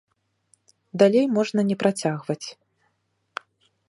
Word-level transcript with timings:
Далей 1.03 1.25
можна 1.35 1.61
не 1.69 1.75
працягваць. 1.83 2.41